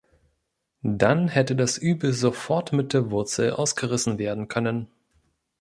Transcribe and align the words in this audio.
Dann 0.81 1.27
hätte 1.27 1.55
das 1.55 1.77
Übel 1.77 2.11
sofort 2.13 2.73
mit 2.73 2.91
der 2.93 3.11
Wurzel 3.11 3.51
ausgerissen 3.51 4.17
werden 4.17 4.47
können. 4.47 4.87